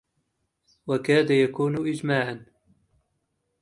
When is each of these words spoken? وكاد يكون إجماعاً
وكاد 0.87 1.31
يكون 1.31 1.87
إجماعاً 1.89 2.45